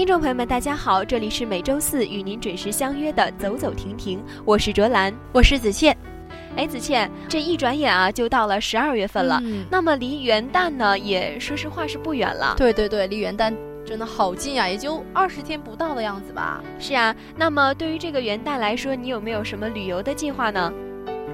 [0.00, 5.94] 听众朋友们，大家好，这里是每周四与您准时相约的《走走停停》，我是卓兰，我是子倩。
[6.56, 9.38] 哎，子倩，这一转眼啊，就到了十二月份了。
[9.44, 12.54] 嗯，那么离元旦呢，也说实话是不远了。
[12.56, 16.64] 对对对，离元旦真的好近啊，也就二十天不到的样子吧。
[16.78, 20.72] 是啊，那么对于这个元旦来说，你有没有什么旅游的计划呢？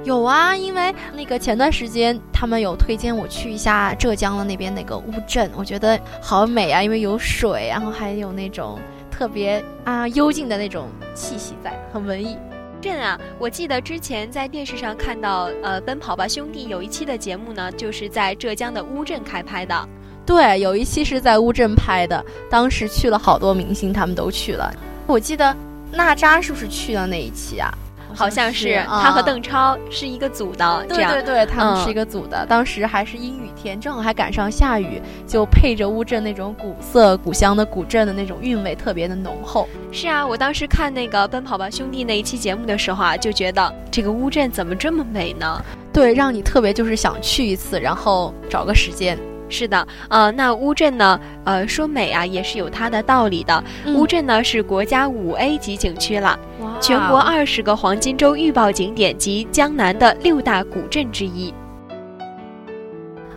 [0.06, 8.78] 有啊，因为那个前段时间他们有推荐我去一下浙江的那边那个乌镇，我觉得好美啊，因为有水，然后还有那种
[9.10, 12.38] 特别啊幽静的那种气息在，很文艺。
[12.80, 19.88] 镇啊，我记得之前在电视上看到，呃，《奔跑吧兄弟》有一期的节目呢，就是在浙江的乌镇开拍的。
[20.24, 24.72] 对，有一期是在乌镇拍的，当时去了好多明星，他们都去了。
[25.04, 25.52] 我记得
[25.90, 27.76] 娜扎是不是去了那一期啊？
[28.16, 32.46] 好像是他和邓超是一个组的，对对对，他们是一个组的。
[32.46, 39.68] 当时还是阴雨天，正好还赶上下雨，就配着乌镇那种古色古香的古镇的那种韵味，特别的浓厚。
[39.92, 45.62] 是啊，我当时看那个《奔跑吧兄弟》那一期节目的时候啊，就觉得这个乌镇怎么这么美呢？
[45.92, 49.18] 对，让你特别就是想去一次，然后找个时间。
[49.48, 53.62] 是的，呃，那乌镇呢，呃，说美啊，也是有它的道理的。
[53.94, 56.38] 乌镇呢是国家五 A 级景区了，
[56.80, 61.54] 全国二十个黄金周预报景点及江南的六大古镇之一。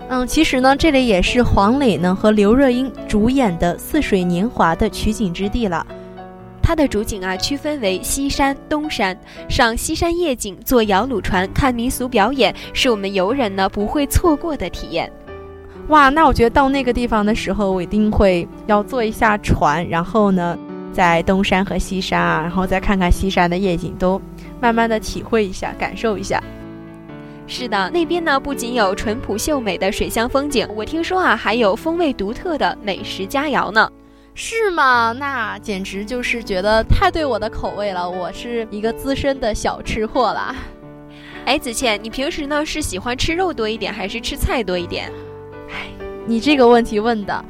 [0.10, 5.86] 嗯，其实呢，这里也是黄磊呢和刘若英主演的《似水年华》的取景之地了。
[6.64, 9.16] 它的主景啊，区分为西山、东山。
[9.48, 15.12] 上西山夜景，坐摇橹船，看民俗表演，是我们游人呢不会错过的体验。
[15.90, 20.58] 哇，那我觉得到那个地方的时候，我一定会要坐一下船，然后呢，
[20.94, 24.22] 在东山和西山啊，然后再看看西山的夜景，都
[24.62, 26.42] 慢慢的体会一下，感受一下。
[27.48, 33.92] 是的，那边呢不仅有淳朴秀美的水乡风景，我听说啊，还有风味独特的美食佳肴呢。
[34.36, 35.12] 是吗？
[35.18, 38.08] 那简直就是觉得太对我的口味了。
[38.08, 40.56] 我是一个资深的小吃货啦。
[41.46, 45.12] 哎，子倩，你平时呢是喜欢吃肉多一点，还是吃菜多一点？
[46.30, 47.44] 哎，你这个问题问的，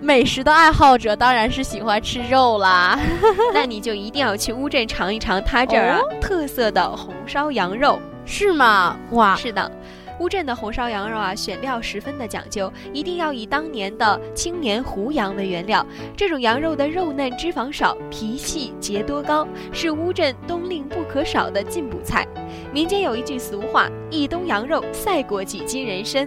[0.00, 2.98] 美食的爱好者当然是喜欢吃肉啦。
[3.52, 8.96] 那你就一定要去乌镇尝一尝他这儿啊特色的红烧羊肉，是吗？
[9.10, 9.70] 哇，是的，
[10.18, 15.84] 乌镇的红烧羊肉啊，选料十分的讲究，一定要以当年的青年胡羊为原料。
[16.16, 22.26] 这种羊肉的肉嫩、脂肪少、皮细节多高，是乌镇冬令不可少的进补菜。
[22.72, 26.26] 民间有一句俗话：“一冬羊肉赛过几斤人参。”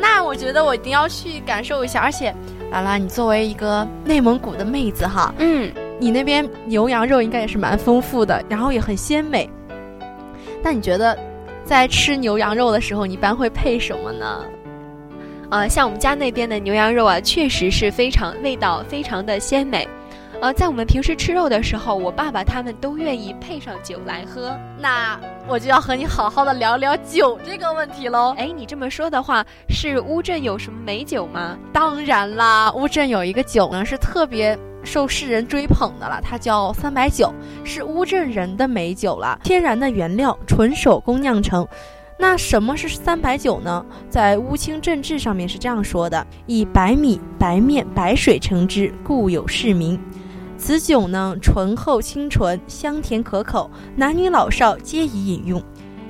[0.00, 2.34] 那我觉得我一定要去感受一下，而且，
[2.70, 9.48] 兰兰，你作为一个内蒙古的妹子哈，嗯，你那边牛羊肉应该也是蛮丰富的，然后也很鲜美。
[10.62, 11.18] 那你觉得，
[11.64, 14.44] 在吃牛羊肉的时候，你一般会配什么呢？
[15.50, 19.88] 呃，像我们家那边的牛羊肉啊，确实是非常味道非常的鲜美。
[20.40, 24.58] 呃，在我们平时吃肉的时候，我爸爸他们都愿意配上酒来喝。
[24.78, 28.34] 那我就要和你好好的聊聊酒这个问题喽。
[28.38, 31.58] 哎，你这么说的话，是乌镇有什么美酒吗？
[31.74, 37.30] 当然啦，乌镇有一个酒呢，是特别受世人追捧的了，它叫三白酒，
[37.62, 41.68] 是乌镇人的美酒了，天然的原料，纯手工酿成。
[42.18, 43.84] 那什么是三白酒呢？
[44.08, 50.00] 在乌青镇志上面是这样说的：以白米、白面、白水成之，故有市名。
[50.60, 55.60] 此酒呢，醇厚清纯，香甜可口，男女老少皆宜饮用。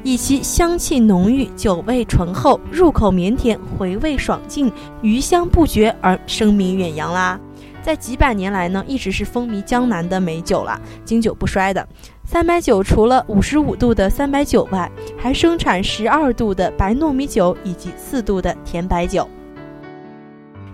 [0.02, 4.70] 以其香气浓郁，酒味醇厚，入口绵甜，回味爽劲，
[5.02, 7.38] 余香不绝而声名远扬啦。
[7.80, 11.86] 在几百年来呢，一直是风靡江南的美酒啦，经久不衰的。
[12.24, 19.28] 三白酒除了五十五度的三白酒外，还生产十二度的白糯米酒以及四度的甜白酒。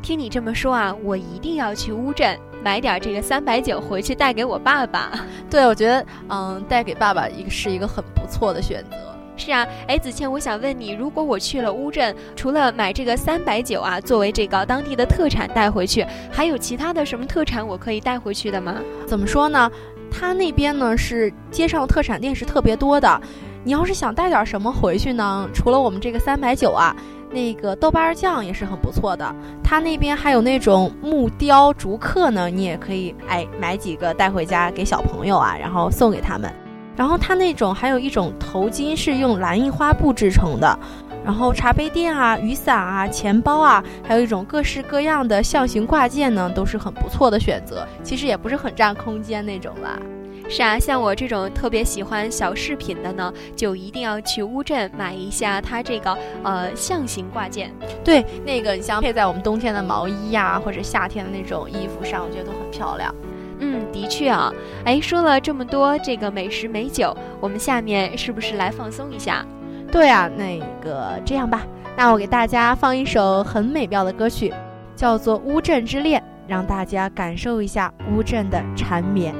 [0.01, 2.39] 听你这么说啊，我一定要去乌镇。
[2.67, 5.13] 买点这个三白酒回去带给我爸爸。
[5.49, 8.97] 对，我觉得嗯，带给爸爸一个是一个很不错的选择。
[9.37, 18.75] 是啊，哎，子倩，我想问你，如果我去了乌镇，除了买这个三白酒啊，作为这个当地的特产带回去，还有其他的什么特产我可以带回去的吗？
[19.07, 19.71] 怎么说呢？
[20.11, 23.21] 他那边呢是街上特产店是特别多的，
[23.63, 25.49] 你要是想带点什么回去呢？
[25.55, 26.97] 除了我们这个三白酒啊，
[27.31, 29.35] 那个豆瓣酱也是很不错的。
[29.63, 36.51] 它那边还有那种木雕竹刻呢，你也可以哎买几个带回家给小朋友啊，然后送给他们。
[36.97, 40.79] 然后它那种还有一种头巾是用蓝印花布制成的，
[41.23, 47.87] 然后茶杯垫啊、雨伞啊、钱包啊，还有一种各式各样的象形挂件呢，都是很不错的选择。
[48.03, 49.99] 其实也不是很占空间那种啦。
[50.49, 57.75] 是啊，像我这种特别喜欢小饰品的呢，就一定要去乌镇买一下它这个呃象形挂件。
[58.05, 63.15] 对，那个你像配在我们冬天的毛衣呀，或者夏天的那种衣服上，我觉得都很漂亮。
[63.59, 64.53] 嗯，的确啊，
[64.85, 69.45] 哎，说了这么多这个美食美酒，我们下面是不是来放松一下？
[69.91, 71.67] 对啊，那个这样吧，
[71.97, 74.53] 那我给大家放一首很美妙的歌曲，
[74.95, 79.35] 叫做《乌镇之恋》，让大家感受一下乌镇的缠绵。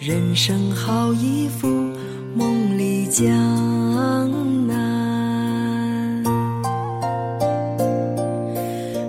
[0.00, 1.68] 人生好一幅
[2.34, 3.28] 梦里江
[4.66, 6.24] 南，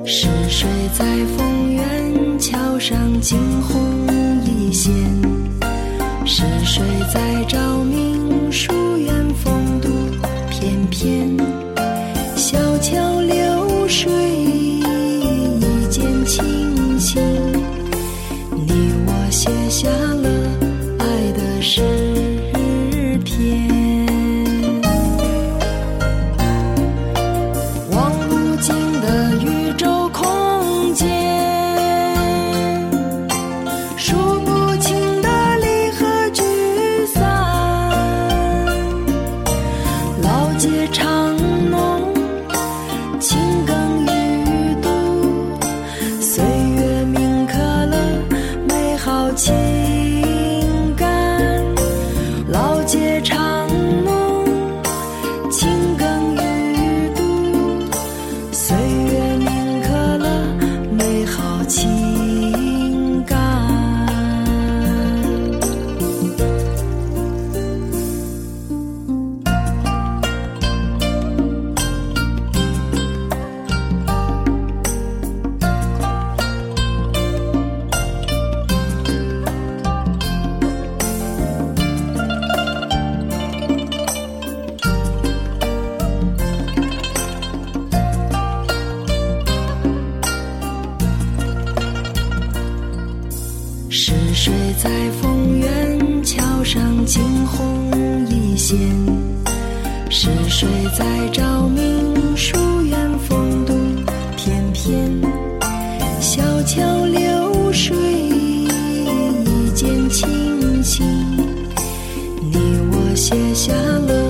[0.05, 1.05] 是谁在
[1.37, 3.81] 凤园桥上惊鸿
[4.43, 4.91] 一现？
[6.25, 6.83] 是谁
[7.13, 9.87] 在昭明书院风度
[10.49, 11.37] 翩翩？
[12.35, 14.11] 小桥流水
[107.11, 111.05] 流水一见倾心
[112.51, 112.57] 你
[112.91, 114.20] 我写下了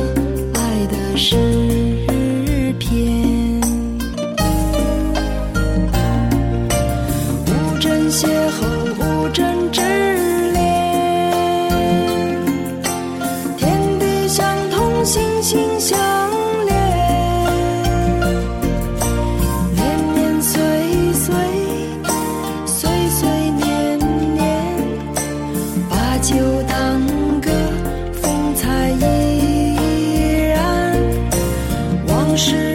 [32.37, 32.70] 是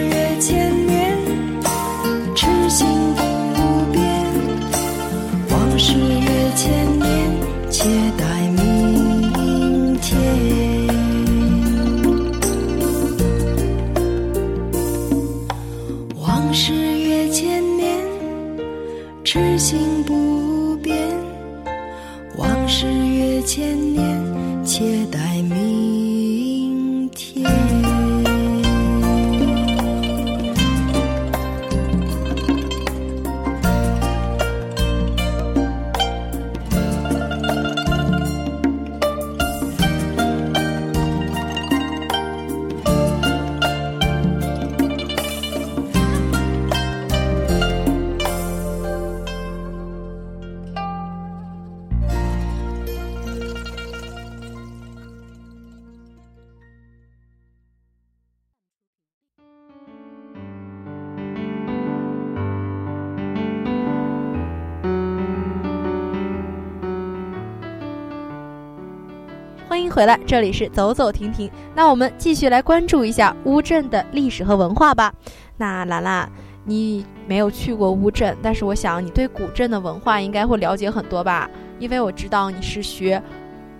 [69.97, 71.49] 回来，这里是走走停停。
[71.73, 75.11] 那我们继续来关注一下乌镇的历史和文化吧。
[75.57, 76.31] 那兰兰，
[76.65, 81.49] 你没有去过乌镇，但是我想你对古镇的文化应该会了解很多吧？
[81.79, 83.19] 因为我知道你是学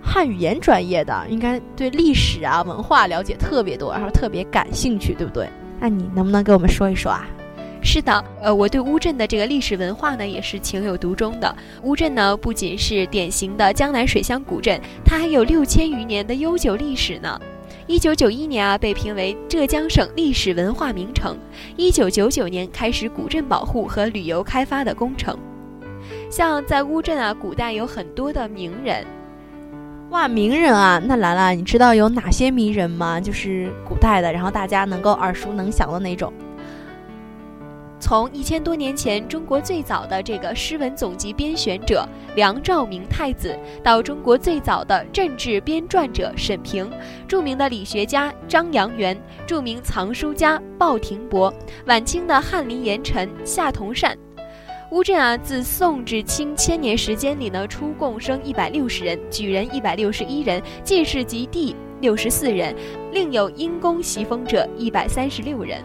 [0.02, 5.48] 汉语言专业的，应该对历史啊文化了解特别多，然后特别感兴趣，对不对？
[5.78, 7.24] 那你能不能给我们说一说啊？
[7.80, 11.56] 是的，呃，我对乌镇的这个历史文化呢也是情有独钟的。
[11.82, 17.40] 乌镇呢不仅是典型的江南水乡古镇，它还有六千余年的悠久历史呢。
[17.86, 21.38] 一九九一年啊被评为浙江省历史文化名城。
[21.76, 25.38] 一九九九年开始古镇保护和旅游开发的工程。
[26.30, 29.06] 像在乌镇啊，古代有很多的名人。
[30.10, 33.18] 哇，名人啊，那兰兰，你知道有哪些名人吗？
[33.20, 36.30] 就是古代的，然后大家能够耳熟能详的那种。
[38.00, 46.90] 从一千多年前中国最早的这个诗文总集编选者梁兆明太子，到中国最早的政治编撰者沈平，
[47.26, 51.52] 著名的理学家张扬元，著名藏书家鲍廷伯，
[51.86, 54.16] 晚清的翰林言臣夏同善。
[54.90, 62.74] 乌镇啊，自宋至清千年时间里呢，出贡生一百六十人，举人一百六十一人，进士及第六十四人，
[63.12, 65.82] 另有因公袭封者一百三十六人。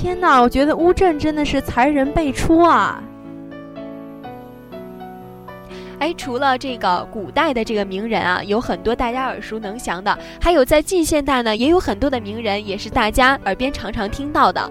[0.00, 3.02] 天哪，我觉得乌镇真的是才人辈出啊！
[5.98, 14.70] 哎，除了这个古代的这个名人啊，有很多大家耳熟能详的，还有在近现代呢，也有很多的名人，也是大家耳边常常听到的。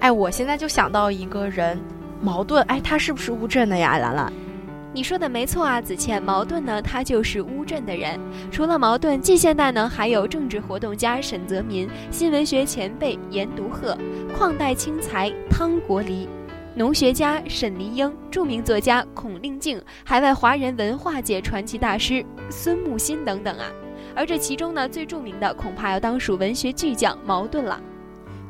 [0.00, 1.80] 哎，我现在就想到一个人，
[2.20, 2.60] 矛盾。
[2.64, 4.32] 哎，他是不是乌镇的呀，兰兰？
[4.92, 8.18] 你说的没错啊，子倩，茅盾呢，他就是乌镇的人。
[8.50, 13.96] 除了茅盾，近现代呢还有政治活动家沈泽民、新文学前辈严独鹤、
[14.34, 16.26] 矿代青才汤国离、
[16.74, 23.66] 农学家沈黎英、著名作家孔令敬、海外华人文化界传奇大师孙木心等等啊。
[24.14, 27.78] 而这其中呢，最著名的恐怕要当属文学巨匠茅盾了。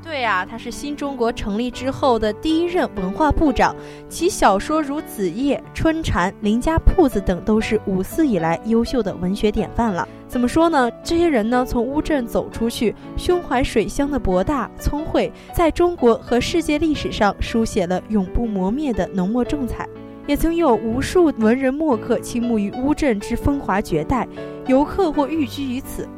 [0.07, 3.75] 对呀，他是新中国成立之后的第一任文化部长，
[4.09, 10.09] 其小说如《子夜》《春蝉》《林家铺子》等都是五四以来优秀的文学典范了。
[10.29, 10.89] 怎么说呢？
[11.03, 19.89] 这些人呢，从乌镇走出去，胸怀水乡的博大聪慧，在中国和世界历史上书写了永不磨灭的浓墨重彩。
[20.29, 24.27] 也曾有无数文人墨客倾慕于乌镇之风华绝代，
[24.69, 26.09] 游客或寓居于此，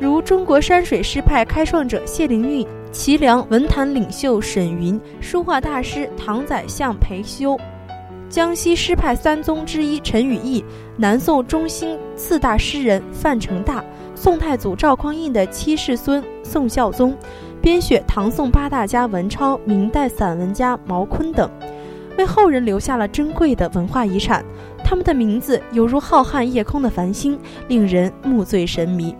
[0.00, 2.66] 如中国山水诗派开创者谢灵运。
[2.96, 7.54] 齐梁文坛领袖沈云，书画大师唐宰相裴修，
[8.26, 10.64] 江西诗派三宗之一陈与义，
[10.96, 13.84] 南宋中兴四大诗人范成大，
[14.14, 17.14] 宋太祖赵匡胤的七世孙宋孝宗，
[17.60, 21.48] 编选唐宋八大家文超，明代散文家毛坤等，
[22.16, 24.42] 为后人留下了珍贵的文化遗产。
[24.82, 27.38] 他们的名字犹如浩瀚夜空的繁星，
[27.68, 29.14] 令人目醉神迷。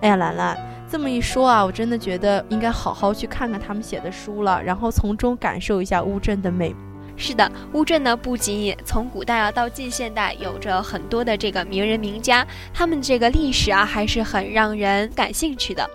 [0.00, 0.67] 哎呀，兰兰。
[0.90, 6.74] 这么一说啊，我真的觉得应该好好去看看他们写的书了，然后从中感受一下乌镇的美。
[7.14, 15.88] 是的，乌镇呢不仅从古代啊到近现代有着很多的这个名人名家，他们这个历史啊还是很让人感兴趣的。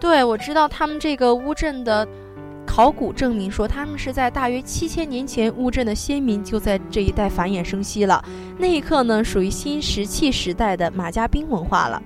[0.00, 2.06] 对，我知道他们这个乌镇的
[2.64, 8.24] 考古证明说，他们是在大约七千年前，乌镇的先民就在这一带繁衍生息了。
[8.56, 12.00] 那一刻呢，属于新石器时代的马家浜文化了。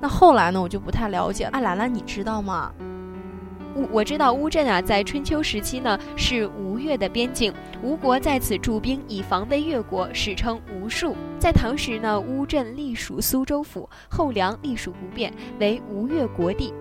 [0.00, 0.60] 那后来呢？
[0.60, 1.44] 我就不太了解。
[1.46, 2.72] 艾兰兰，你知道吗？
[3.74, 7.52] 乌我知道乌镇啊，在春秋时期呢是吴越的边境，
[7.82, 11.14] 吴国在此驻兵以防备越国，史称吴戍。
[11.38, 16.72] 在唐时呢，乌镇隶属苏州府，后梁隶属不变，为吴越国地。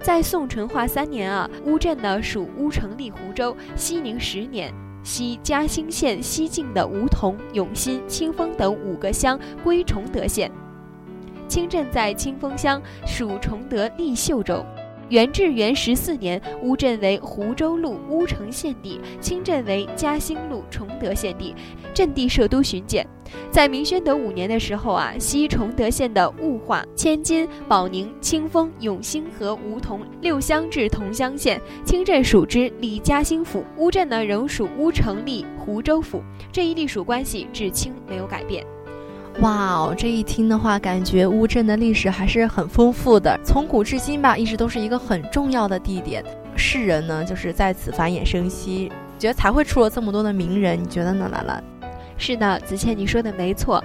[0.00, 3.56] 在宋淳化三年啊，乌镇呢属乌城隶湖州。
[3.74, 10.50] 熙宁十年，西嘉兴县西境的梧桐、永新、清风等五个乡归崇德县。
[11.48, 14.64] 清镇在清风乡，属崇德立秀州。
[15.08, 21.54] 元至元十四年，乌镇为湖州路乌城县地，清镇为嘉兴路崇德县地，
[21.94, 23.06] 镇地设都巡检。
[23.48, 33.64] 在明宣德五年的时候啊，西崇德县的雾化、千金、保宁、清丰、永兴和梧桐六乡至桐乡县，清镇属之，李嘉兴府。
[33.76, 38.66] 乌镇呢仍属乌城隶湖州府，这一隶属关系至清没有改变。
[39.40, 46.24] 哇哦，这一听的话，感觉乌镇的历史还是很丰富的，从古至今吧，一直都是一个很重要的地点。
[46.56, 50.82] 世人呢，就是在此繁衍生息，觉得才会出了这么多的名人。
[50.82, 51.62] 你觉得呢，兰兰？
[52.16, 53.82] 是的，子倩，你说的没错。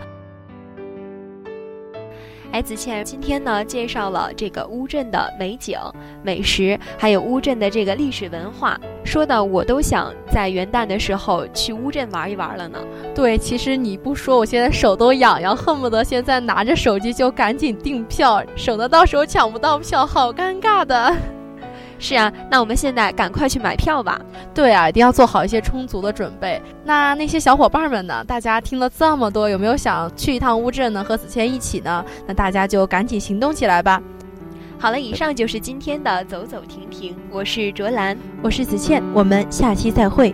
[2.52, 5.80] 哎，子倩，今天呢介绍了这个乌镇的美景、
[6.22, 12.78] 美食，还有乌镇的这个历史文化，说的我都想在元旦的时候去乌镇玩一玩了呢。
[13.16, 21.16] 对，其实你不说，我现在手都痒痒，恨不得现在拿着手机就赶紧订票，省得到时候抢不到票，好尴尬的。
[22.04, 24.20] 是啊，那我们现在赶快去买票吧。
[24.56, 26.60] 对啊，一定要做好一些充足的准备。
[26.84, 28.24] 那那些小伙伴们呢？
[28.26, 31.04] 大家听了这么多，有没有想去一趟乌镇呢？
[31.04, 32.04] 和子谦一起呢？
[32.26, 34.02] 那大家就赶紧行动起来吧。
[34.80, 37.16] 好了，以上就是今天的走走停停。
[37.30, 40.34] 我是卓兰，我是子倩，我们下期再会。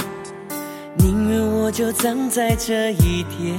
[1.71, 3.57] 就葬在这一天。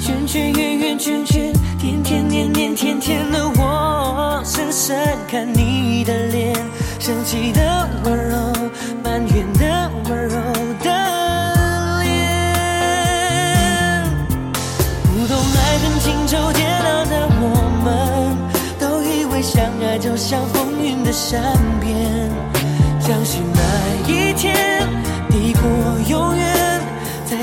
[0.00, 1.52] 圈圈圆圆圈圈。
[1.78, 6.52] 天天年年天天的我，深深看你的脸，
[6.98, 8.36] 生气的温柔，
[9.04, 10.34] 埋怨的温柔
[10.82, 10.90] 的
[12.02, 12.10] 脸。
[15.04, 17.44] 不懂爱恨情愁煎熬的我
[17.84, 18.36] 们，
[18.80, 22.28] 都以为相爱就像风云的善变，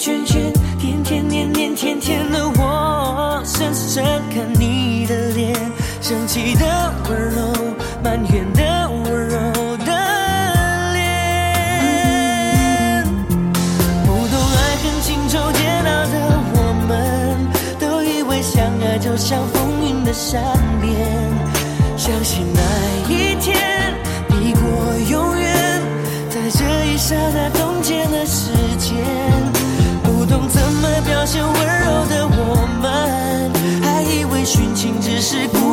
[0.00, 5.54] 圈圈，天天年年天天的我，深深看你的脸，
[6.00, 7.52] 生气的温柔，
[8.02, 9.36] 埋怨的温柔
[9.84, 9.92] 的
[10.94, 11.04] 脸。
[14.06, 16.14] 不懂爱恨情仇煎熬的
[16.54, 16.56] 我
[16.88, 17.46] 们，
[17.78, 20.42] 都以为相爱就像风云的善
[20.80, 20.96] 变，
[21.98, 22.62] 相信那
[23.06, 23.92] 一天
[24.30, 25.82] 抵过永远，
[26.30, 27.50] 在这一刹那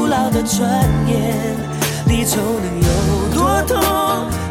[0.07, 0.65] 古老的传
[1.05, 1.57] 言。
[2.07, 2.87] 离愁能有
[3.35, 3.75] 多痛，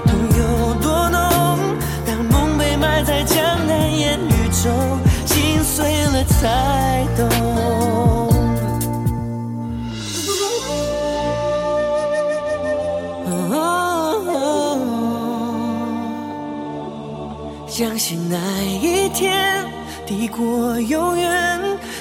[0.04, 1.58] 痛有多浓？
[2.04, 7.26] 当梦被埋在江南烟雨中，心碎了才懂。
[17.66, 19.64] 相信那一天。
[20.06, 21.60] 抵过永远，